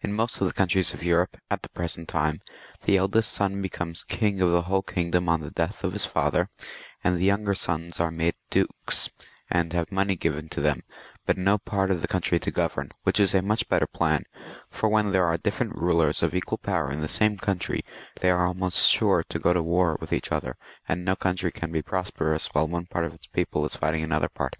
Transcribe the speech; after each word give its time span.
In 0.00 0.14
most 0.14 0.40
of 0.40 0.46
the 0.46 0.54
coimtries 0.54 0.94
of 0.94 1.04
Europe, 1.04 1.36
at 1.50 1.60
the 1.60 1.68
pre 1.68 1.86
sent 1.86 2.08
time, 2.08 2.40
the 2.86 2.96
eldest 2.96 3.30
son 3.30 3.60
becomes 3.60 4.02
king 4.02 4.40
of 4.40 4.50
the 4.50 4.62
whole 4.62 4.80
king 4.80 5.10
dom 5.10 5.28
on 5.28 5.42
the 5.42 5.50
death 5.50 5.84
of 5.84 5.92
his 5.92 6.06
father, 6.06 6.48
and 7.04 7.18
the 7.18 7.26
younger 7.26 7.54
sons 7.54 8.00
are 8.00 8.10
made 8.10 8.32
Dukes, 8.48 9.10
and 9.50 9.74
have 9.74 9.92
money 9.92 10.16
given 10.16 10.48
to 10.48 10.62
them, 10.62 10.84
but 11.26 11.36
no 11.36 11.58
part 11.58 11.90
of 11.90 12.00
the 12.00 12.08
country 12.08 12.38
to 12.40 12.50
govern, 12.50 12.88
which 13.02 13.20
is 13.20 13.34
a 13.34 13.42
much 13.42 13.68
better 13.68 13.86
plan, 13.86 14.24
for 14.70 14.88
when 14.88 15.12
there 15.12 15.26
are 15.26 15.36
different 15.36 15.74
rulers 15.76 16.22
of 16.22 16.34
equal 16.34 16.56
power 16.56 16.90
in 16.90 17.02
the 17.02 17.06
same 17.06 17.36
country, 17.36 17.82
they 18.20 18.30
are 18.30 18.46
almost 18.46 18.88
sure 18.90 19.22
to 19.28 19.38
go 19.38 19.52
to 19.52 19.62
war 19.62 19.98
with 20.00 20.14
each 20.14 20.32
other, 20.32 20.56
and 20.88 21.04
no 21.04 21.14
country 21.14 21.52
can 21.52 21.70
be 21.70 21.82
prosperous 21.82 22.46
while 22.54 22.66
one 22.66 22.86
part 22.86 23.04
of 23.04 23.12
its 23.12 23.26
people 23.26 23.66
is 23.66 23.76
fighting 23.76 24.00
against 24.00 24.06
another 24.10 24.30
part. 24.30 24.56